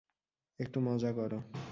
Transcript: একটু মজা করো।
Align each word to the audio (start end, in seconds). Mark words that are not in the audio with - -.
একটু 0.59 0.77
মজা 0.79 1.11
করো। 1.11 1.39